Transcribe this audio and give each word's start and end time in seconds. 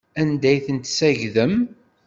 Anda 0.21 0.47
ay 0.51 0.59
ten-tessagdem? 0.65 1.55